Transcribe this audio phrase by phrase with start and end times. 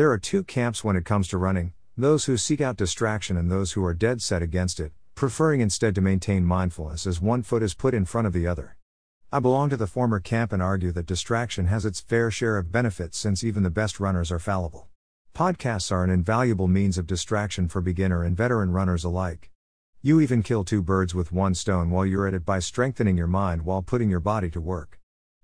[0.00, 3.50] There are two camps when it comes to running those who seek out distraction and
[3.50, 7.62] those who are dead set against it, preferring instead to maintain mindfulness as one foot
[7.62, 8.78] is put in front of the other.
[9.30, 12.72] I belong to the former camp and argue that distraction has its fair share of
[12.72, 14.88] benefits since even the best runners are fallible.
[15.34, 19.50] Podcasts are an invaluable means of distraction for beginner and veteran runners alike.
[20.00, 23.26] You even kill two birds with one stone while you're at it by strengthening your
[23.26, 24.99] mind while putting your body to work.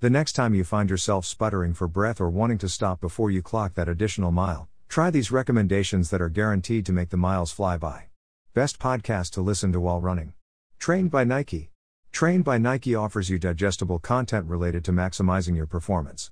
[0.00, 3.42] The next time you find yourself sputtering for breath or wanting to stop before you
[3.42, 7.76] clock that additional mile, try these recommendations that are guaranteed to make the miles fly
[7.76, 8.04] by.
[8.54, 10.32] Best podcast to listen to while running.
[10.78, 11.70] Trained by Nike.
[12.12, 16.30] Trained by Nike offers you digestible content related to maximizing your performance.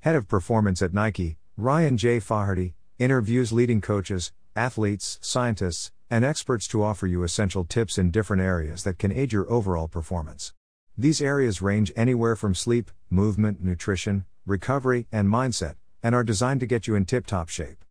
[0.00, 2.20] Head of Performance at Nike, Ryan J.
[2.20, 8.42] Flaherty, interviews leading coaches, athletes, scientists, and experts to offer you essential tips in different
[8.42, 10.52] areas that can aid your overall performance.
[10.98, 16.66] These areas range anywhere from sleep, movement, nutrition, recovery, and mindset, and are designed to
[16.66, 17.84] get you in tip top shape.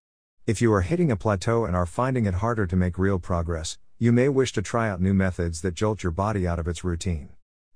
[0.47, 3.77] If you are hitting a plateau and are finding it harder to make real progress,
[3.99, 6.83] you may wish to try out new methods that jolt your body out of its
[6.83, 7.29] routine.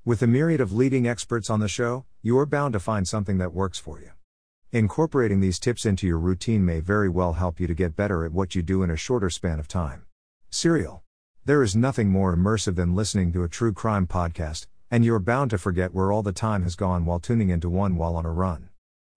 [0.04, 3.38] With a myriad of leading experts on the show, you are bound to find something
[3.38, 4.10] that works for you.
[4.72, 8.32] Incorporating these tips into your routine may very well help you to get better at
[8.32, 10.06] what you do in a shorter span of time.
[10.50, 11.04] Serial.
[11.46, 15.52] There is nothing more immersive than listening to a true crime podcast, and you're bound
[15.52, 18.32] to forget where all the time has gone while tuning into one while on a
[18.32, 18.70] run.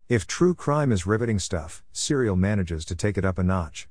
[0.09, 3.89] If true crime is riveting stuff, Serial manages to take it up a notch.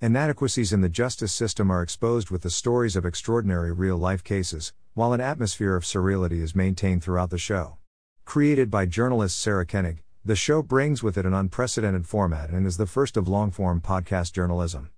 [0.00, 4.72] Inadequacies in the justice system are exposed with the stories of extraordinary real life cases,
[4.94, 7.78] while an atmosphere of surreality is maintained throughout the show.
[8.24, 12.76] Created by journalist Sarah Koenig, the show brings with it an unprecedented format and is
[12.76, 14.90] the first of long form podcast journalism.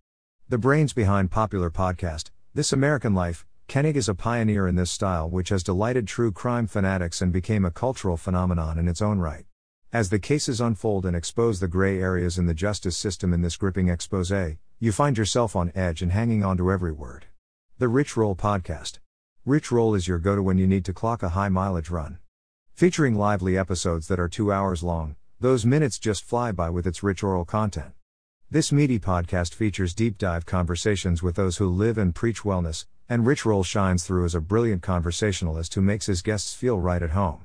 [0.48, 5.30] The brains behind popular podcast, This American Life, Koenig is a pioneer in this style
[5.30, 9.44] which has delighted true crime fanatics and became a cultural phenomenon in its own right.
[9.92, 13.56] As the cases unfold and expose the gray areas in the justice system in this
[13.56, 14.32] gripping expose,
[14.80, 17.26] you find yourself on edge and hanging on to every word.
[17.78, 18.98] The Rich Roll Podcast.
[19.46, 22.18] Rich Roll is your go to when you need to clock a high mileage run.
[22.74, 27.04] Featuring lively episodes that are two hours long, those minutes just fly by with its
[27.04, 27.92] rich oral content.
[28.52, 33.24] This meaty podcast features deep dive conversations with those who live and preach wellness, and
[33.24, 37.10] Rich Roll shines through as a brilliant conversationalist who makes his guests feel right at
[37.10, 37.44] home.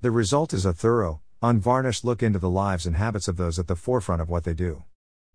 [0.00, 3.66] The result is a thorough, unvarnished look into the lives and habits of those at
[3.66, 4.84] the forefront of what they do.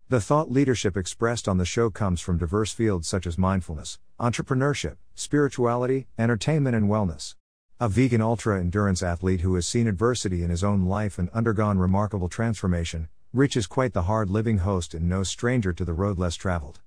[0.08, 4.96] The thought leadership expressed on the show comes from diverse fields such as mindfulness, entrepreneurship,
[5.14, 7.36] spirituality, entertainment, and wellness.
[7.78, 11.78] A vegan ultra endurance athlete who has seen adversity in his own life and undergone
[11.78, 16.18] remarkable transformation, Rich is quite the hard living host and no stranger to the road
[16.18, 16.80] less traveled.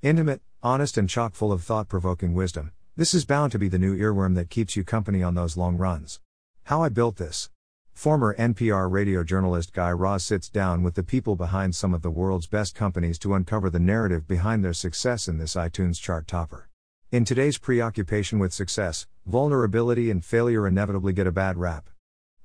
[0.00, 3.80] Intimate, honest, and chock full of thought provoking wisdom, this is bound to be the
[3.80, 6.20] new earworm that keeps you company on those long runs.
[6.66, 7.50] How I built this.
[7.94, 12.12] Former NPR radio journalist Guy Raz sits down with the people behind some of the
[12.12, 16.68] world's best companies to uncover the narrative behind their success in this iTunes chart topper.
[17.10, 21.90] In today's preoccupation with success, vulnerability and failure inevitably get a bad rap.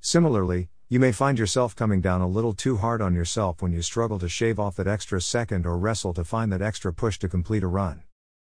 [0.01, 3.81] Similarly, you may find yourself coming down a little too hard on yourself when you
[3.81, 7.27] struggle to shave off that extra second or wrestle to find that extra push to
[7.27, 8.03] complete a run.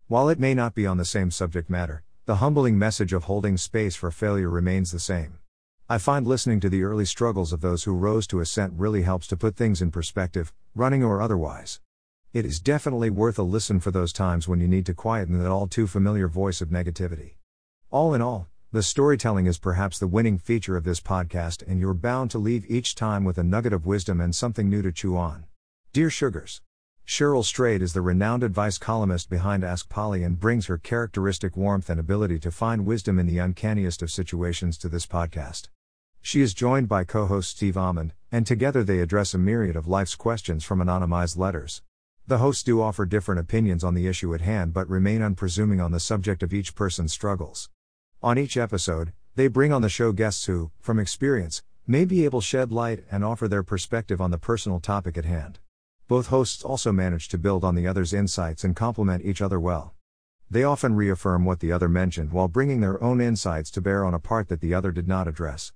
[0.09, 3.57] While it may not be on the same subject matter, the humbling message of holding
[3.57, 5.39] space for failure remains the same.
[5.89, 9.29] I find listening to the early struggles of those who rose to ascent really helps
[9.29, 11.81] to put things in perspective, running or otherwise.
[12.33, 15.49] It is definitely worth a listen for those times when you need to quieten that
[15.49, 17.35] all too familiar voice of negativity.
[17.93, 21.93] All in all, the storytelling is perhaps the winning feature of this podcast, and you're
[21.93, 25.15] bound to leave each time with a nugget of wisdom and something new to chew
[25.15, 25.45] on.
[25.93, 26.63] Dear Sugars,
[27.07, 31.91] Cheryl Strayed is the renowned advice columnist behind Ask Polly and brings her characteristic warmth
[31.91, 35.69] and ability to find wisdom in the uncanniest of situations to this podcast.
[36.23, 39.87] She is joined by co host Steve Almond, and together they address a myriad of
[39.87, 41.83] life's questions from anonymized letters.
[42.27, 45.93] The hosts do offer different opinions on the issue at hand but remain unpresuming on
[45.93, 47.69] the subject of each person's struggles.
[48.25, 52.41] On each episode, they bring on the show guests who, from experience, may be able
[52.41, 55.59] shed light and offer their perspective on the personal topic at hand.
[56.07, 59.95] Both hosts also manage to build on the other's insights and complement each other well.
[60.49, 64.15] They often reaffirm what the other mentioned while bringing their own insights to bear on
[64.15, 65.73] a part that the other did not address.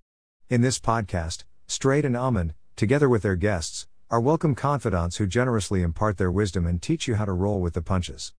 [0.49, 5.82] In this podcast, Strayed and Almond, together with their guests, are welcome confidants who generously
[5.82, 8.32] impart their wisdom and teach you how to roll with the punches.